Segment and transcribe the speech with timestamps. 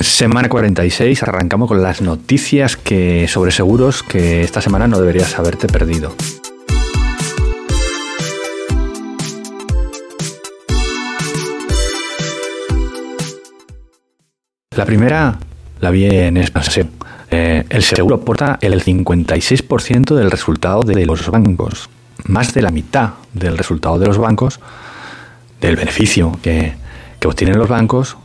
[0.00, 5.68] Semana 46, arrancamos con las noticias que sobre seguros que esta semana no deberías haberte
[5.68, 6.14] perdido.
[14.76, 15.38] La primera
[15.80, 16.90] la vi en expansión.
[17.30, 21.88] Eh, el seguro aporta el 56% del resultado de los bancos,
[22.26, 24.60] más de la mitad del resultado de los bancos,
[25.62, 26.74] del beneficio que,
[27.18, 28.18] que obtienen los bancos,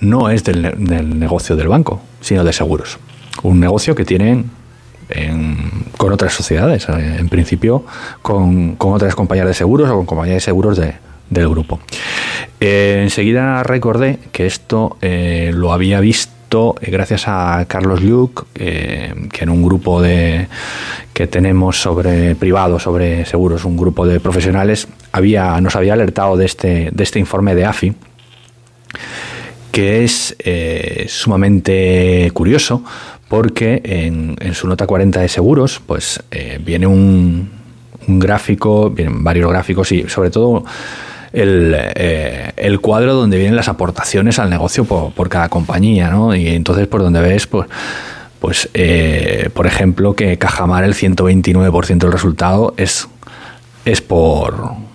[0.00, 0.74] no es del,
[1.18, 2.98] negocio del banco, sino de seguros.
[3.42, 4.50] Un negocio que tienen
[5.96, 7.84] con otras sociedades, eh, en principio
[8.22, 10.80] con, otras compañías de seguros o con compañías de seguros
[11.30, 11.80] del grupo.
[12.60, 19.50] Eh, enseguida recordé que esto eh, lo había visto gracias a Carlos Luke, que en
[19.50, 20.46] un grupo de
[21.12, 26.46] que tenemos sobre privado, sobre seguros, un grupo de profesionales, había, nos había alertado de
[26.46, 27.94] este, de este informe de AFI
[29.76, 32.82] que es eh, sumamente curioso
[33.28, 37.50] porque en, su nota 40 de seguros pues eh, viene un,
[38.06, 40.64] gráfico, vienen varios gráficos y sobre todo
[41.34, 46.34] eh, el, cuadro donde vienen las aportaciones al negocio por, cada compañía, ¿no?
[46.34, 47.68] Y entonces por donde ves, pues,
[48.40, 48.70] pues
[49.52, 53.08] por ejemplo, que Cajamar el 129% del resultado es,
[53.84, 54.86] es por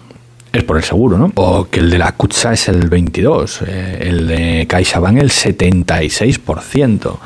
[0.53, 1.31] es por el seguro, ¿no?
[1.35, 7.17] O que el de la Kutsa es el 22, eh, el de CaixaBank el 76%.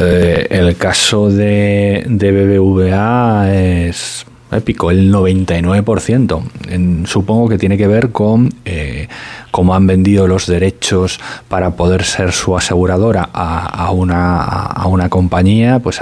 [0.00, 7.06] Eh, el caso de, de, BBVA es épico, el 99%.
[7.06, 9.08] supongo que tiene que ver con eh,
[9.50, 15.80] cómo han vendido los derechos para poder ser su aseguradora a, una, a una compañía,
[15.80, 16.00] pues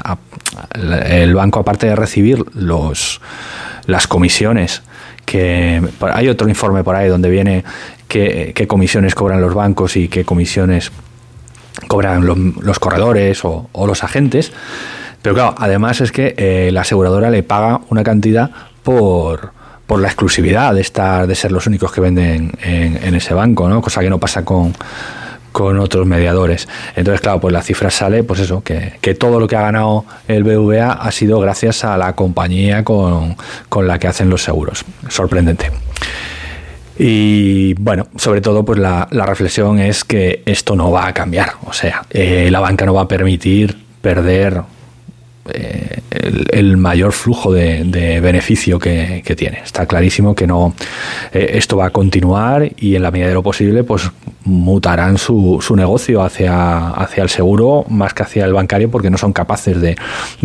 [0.75, 3.21] el banco aparte de recibir los,
[3.87, 4.83] las comisiones
[5.27, 7.65] que hay otro informe por ahí donde viene
[8.09, 10.91] qué, comisiones cobran los bancos y qué comisiones
[11.89, 14.53] cobran los, corredores o, los agentes.
[15.21, 18.51] Pero claro, además es que eh, la aseguradora le paga una cantidad
[18.83, 19.51] por,
[19.87, 23.69] por la exclusividad de estar de ser los únicos que venden en, en ese banco,
[23.69, 23.83] ¿no?
[23.83, 24.73] Cosa que no pasa con
[25.57, 26.69] con otros mediadores.
[26.97, 30.45] Entonces, claro, pues la cifra sale, pues eso, que, todo lo que ha ganado el
[30.45, 33.37] BVA ha sido gracias a la compañía con,
[33.75, 34.85] la que hacen los seguros.
[35.09, 35.71] Sorprendente.
[36.99, 41.53] Y bueno, sobre todo, pues la, reflexión es que esto no va a cambiar.
[41.65, 44.61] O sea, eh, la banca no va a permitir perder
[45.53, 46.01] eh,
[46.51, 49.61] el, mayor flujo de, beneficio que, tiene.
[49.65, 50.75] Está clarísimo que no
[51.33, 54.11] eh, esto va a continuar y en la medida de lo posible pues
[54.45, 59.19] mutarán su, su, negocio hacia, hacia el seguro más que hacia el bancario porque no
[59.19, 59.97] son capaces de,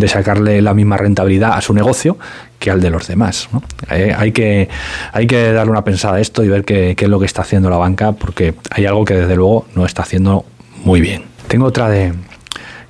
[0.08, 2.18] sacarle la misma rentabilidad a su negocio
[2.60, 3.50] que al de los demás.
[3.90, 4.70] Eh, hay, que,
[5.14, 7.44] hay que darle una pensada a esto y ver qué, qué es lo que está
[7.44, 10.46] haciendo la banca porque hay algo que desde luego no está haciendo
[10.84, 11.24] muy bien.
[11.48, 12.14] Tengo otra de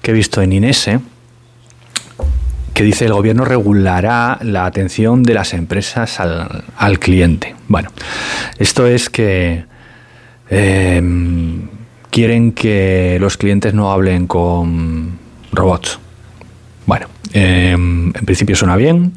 [0.01, 0.99] que he visto en Inese
[2.73, 7.55] que dice el gobierno regulará la atención de las empresas al, cliente.
[7.67, 7.89] Bueno,
[8.57, 9.65] esto es que
[10.49, 11.67] em,
[12.09, 15.17] quieren que los clientes no hablen con
[15.51, 15.99] robots.
[16.85, 19.13] Bueno, em, en principio suena bien.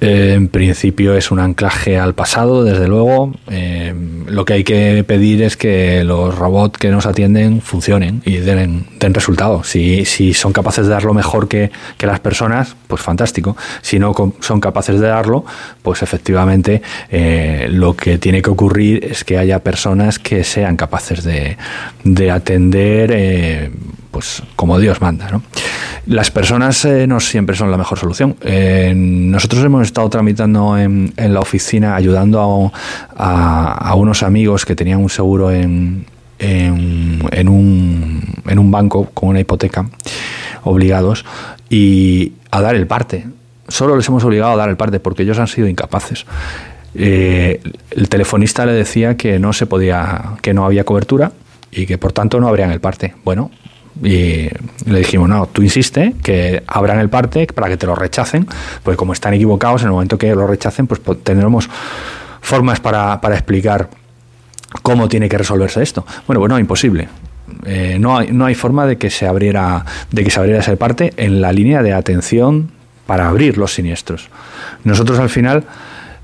[0.00, 3.32] En principio es un anclaje al pasado, desde luego.
[3.50, 3.94] Eh,
[4.26, 8.86] lo que hay que pedir es que los robots que nos atienden funcionen y den,
[8.98, 9.68] den resultados.
[9.68, 13.56] Si, si, son capaces de dar lo mejor que, las personas, pues fantástico.
[13.80, 15.44] Si no son capaces de darlo,
[15.82, 21.24] pues efectivamente eh, lo que tiene que ocurrir es que haya personas que sean capaces
[21.24, 21.56] de,
[22.02, 23.70] de atender.
[24.14, 25.28] Pues como Dios manda.
[25.28, 25.42] ¿no?
[26.06, 28.36] Las personas eh, no siempre son la mejor solución.
[28.42, 32.70] Eh, nosotros hemos estado tramitando en, la oficina, ayudando
[33.16, 36.06] a, unos amigos que tenían un seguro en,
[36.38, 37.28] un,
[38.46, 39.84] en un banco con una hipoteca,
[40.62, 41.24] obligados,
[41.68, 43.26] y a dar el parte.
[43.66, 46.24] Solo les hemos obligado a dar el parte porque ellos han sido incapaces.
[46.94, 47.60] Eh,
[47.90, 51.32] el telefonista le decía que no se podía, que no había cobertura
[51.72, 53.14] y que por tanto no habrían el parte.
[53.24, 53.50] Bueno,
[54.02, 54.48] y
[54.86, 58.46] le dijimos, no, tú insiste que abran el parte para que te lo rechacen,
[58.82, 61.68] porque como están equivocados, en el momento que lo rechacen, pues tendremos
[62.40, 63.88] formas para, explicar
[64.82, 66.04] cómo tiene que resolverse esto.
[66.26, 67.08] Bueno, bueno, imposible.
[67.66, 70.74] Eh, no, hay, no hay forma de que se abriera de que se abriera esa
[70.76, 72.70] parte en la línea de atención
[73.06, 74.28] para abrir los siniestros.
[74.82, 75.64] Nosotros al final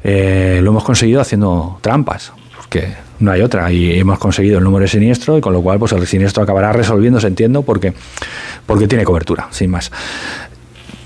[0.02, 2.32] eh, lo hemos conseguido haciendo trampas,
[2.70, 3.70] porque no hay otra.
[3.72, 6.72] Y hemos conseguido el número de siniestro y con lo cual pues el siniestro acabará
[6.72, 7.92] resolviéndose, entiendo, porque,
[8.64, 9.90] porque tiene cobertura, sin más.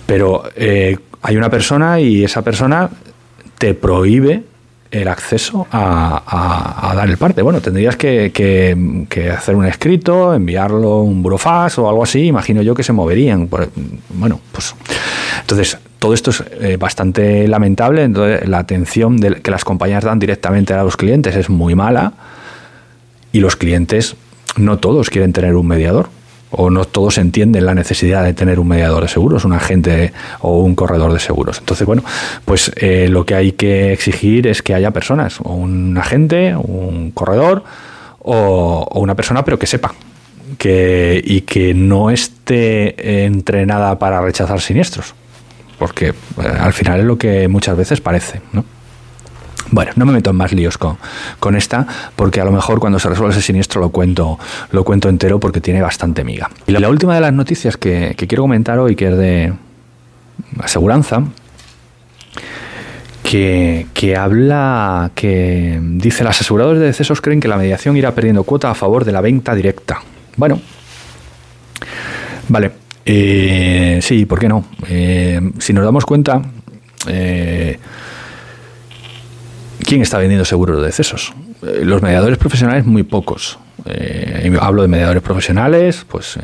[0.06, 2.90] Pero eh, hay una persona y esa persona
[3.56, 4.42] te prohíbe
[4.90, 7.40] el acceso a, dar el parte.
[7.40, 12.82] Bueno, tendrías que, hacer un escrito, enviarlo un burofax o algo así, imagino yo que
[12.82, 13.48] se moverían.
[14.10, 14.74] Bueno, pues
[15.40, 20.74] entonces todo esto es eh, bastante lamentable, entonces la atención que las compañías dan directamente
[20.74, 22.12] a los clientes es muy mala
[23.32, 24.14] y los clientes
[24.58, 26.10] no todos quieren tener un mediador
[26.50, 30.58] o no todos entienden la necesidad de tener un mediador de seguros, un agente o
[30.58, 31.60] un corredor de seguros.
[31.60, 32.04] Entonces, bueno,
[32.44, 37.12] pues eh, lo que hay que exigir es que haya personas, o un agente, un
[37.12, 37.64] corredor
[38.18, 39.94] o, una persona, pero que sepa.
[40.58, 45.14] Que, y que no esté entrenada para rechazar siniestros,
[45.78, 46.14] porque eh,
[46.58, 48.64] al final es lo que muchas veces parece, ¿no?
[49.70, 50.98] Bueno, no me meto en más líos con,
[51.40, 51.86] con, esta,
[52.16, 54.38] porque a lo mejor cuando se resuelve ese siniestro lo cuento,
[54.70, 56.50] lo cuento entero porque tiene bastante miga.
[56.66, 59.52] Y la, última de las noticias que, quiero comentar hoy, que es de
[60.60, 61.22] aseguranza,
[63.22, 68.44] que, que, habla, que dice, las aseguradoras de decesos creen que la mediación irá perdiendo
[68.44, 70.02] cuota a favor de la venta directa.
[70.36, 70.60] Bueno,
[72.48, 74.64] vale, eh, sí, ¿por qué no?
[74.88, 76.42] Eh, si nos damos cuenta,
[77.08, 77.78] eh,
[79.80, 81.34] ¿Quién está vendiendo seguros de decesos?
[81.62, 83.58] Eh, los mediadores profesionales, muy pocos.
[84.60, 86.38] Hablo de mediadores profesionales, pues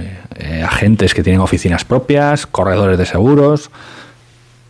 [0.62, 3.70] agentes que tienen oficinas propias, corredores de seguros.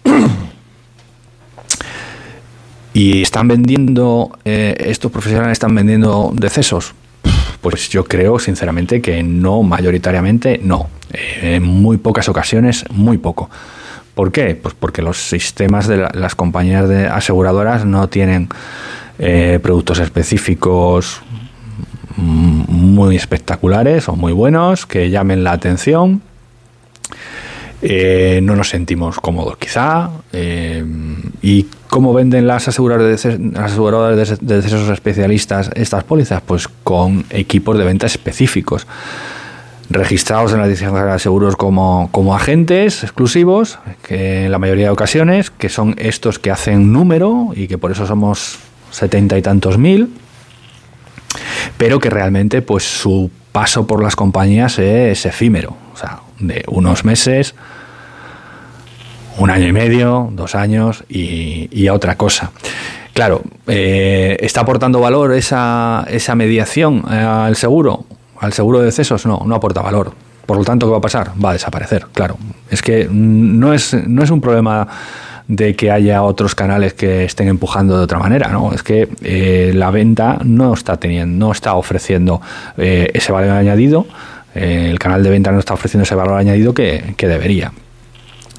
[2.94, 6.94] ¿Y están vendiendo, estos profesionales están vendiendo decesos?
[7.60, 10.88] Pues yo creo sinceramente que no, mayoritariamente no.
[11.12, 13.50] en muy pocas ocasiones, muy poco.
[14.14, 14.54] ¿Por qué?
[14.54, 18.48] Pues porque los sistemas de las compañías de aseguradoras no tienen
[19.18, 21.22] eh, productos específicos
[22.16, 26.22] muy espectaculares o muy buenos que llamen la atención.
[27.82, 30.10] Eh, no nos sentimos cómodos quizá.
[30.32, 30.84] Eh,
[31.40, 36.40] ¿Y cómo venden las aseguradoras de, aseguradoras de, de especialistas estas pólizas?
[36.40, 38.86] Pues con equipos de venta específicos
[39.90, 44.90] registrados en la Dirección de Seguros como, como agentes exclusivos, que en la mayoría de
[44.90, 48.58] ocasiones, que son estos que hacen número y que por eso somos
[48.92, 50.14] setenta y tantos mil,
[51.76, 57.04] pero que realmente pues su paso por las compañías es efímero, o sea, de unos
[57.04, 57.56] meses,
[59.40, 62.52] un año y medio, dos años y, a otra cosa.
[63.12, 68.06] Claro, eh, ¿está aportando valor esa, esa mediación al seguro?
[68.40, 70.12] al seguro de decesos no, no aporta valor.
[70.46, 71.32] Por lo tanto, ¿qué va a pasar?
[71.42, 72.36] Va a desaparecer, claro.
[72.70, 74.88] Es que no es, no es un problema
[75.46, 78.72] de que haya otros canales que estén empujando de otra manera, ¿no?
[78.72, 82.40] Es que eh, la venta no está teniendo, no está ofreciendo
[82.78, 84.06] eh, ese valor añadido,
[84.54, 87.72] eh, el canal de venta no está ofreciendo ese valor añadido que debería.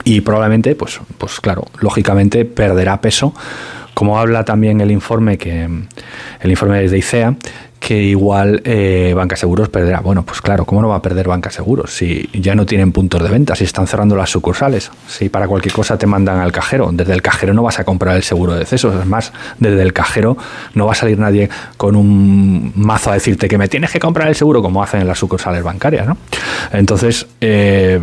[0.04, 3.34] Y probablemente, pues, pues claro, lógicamente perderá peso,
[3.94, 5.68] como habla también el informe que
[6.40, 7.36] el informe de ICEA,
[7.82, 10.02] que igual eh, Banca Seguros perderá.
[10.02, 13.24] Bueno, pues claro, ¿cómo no va a perder Banca Seguros si ya no tienen puntos
[13.24, 16.92] de venta, si están cerrando las sucursales, si para cualquier cosa te mandan al cajero?
[16.94, 19.94] Desde el cajero no vas a comprar el seguro de decesos, es más, desde el
[19.94, 20.38] cajero
[20.76, 24.28] no va a salir nadie con un mazo a decirte que me tienes que comprar
[24.28, 26.18] el seguro como hacen en las sucursales bancarias, ¿no?
[26.72, 28.00] Entonces, eh,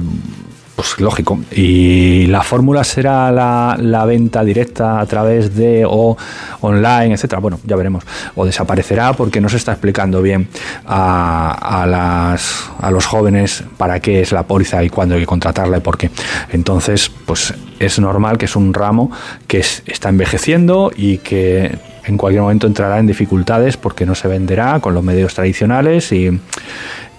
[0.78, 1.40] pues lógico.
[1.50, 6.16] Y la fórmula será la, venta directa a través de o
[6.60, 7.40] online, etcétera.
[7.40, 8.04] Bueno, ya veremos.
[8.36, 10.46] O desaparecerá porque no se está explicando bien
[10.86, 15.78] a, las, a los jóvenes para qué es la póliza y cuándo hay que contratarla
[15.78, 16.12] y por qué.
[16.52, 19.10] Entonces, pues es normal que es un ramo
[19.48, 24.78] que está envejeciendo y que en cualquier momento entrará en dificultades porque no se venderá
[24.78, 26.38] con los medios tradicionales y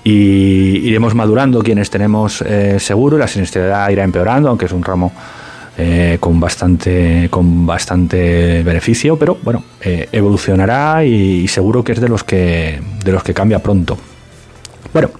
[0.09, 5.11] y iremos madurando quienes tenemos eh, seguro la siniestralidad irá empeorando, aunque es un ramo
[5.77, 12.09] eh, con bastante con bastante beneficio, pero bueno, eh, evolucionará y, seguro que es de
[12.09, 13.97] los que de los que cambia pronto.
[14.91, 15.11] Bueno,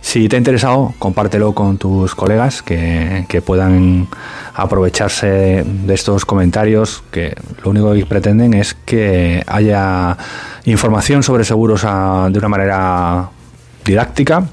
[0.00, 4.08] si te ha interesado, compártelo con tus colegas que, puedan
[4.54, 10.16] aprovecharse de estos comentarios que lo único que pretenden es que haya
[10.64, 13.30] información sobre seguros a, de una manera
[13.86, 14.44] didáctica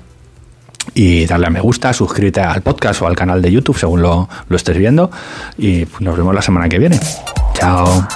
[0.93, 4.29] y darle a me gusta, suscríbete al podcast o al canal de YouTube según lo,
[4.47, 5.09] lo estés viendo
[5.57, 6.99] y nos vemos la semana que viene.
[7.53, 8.07] Chao.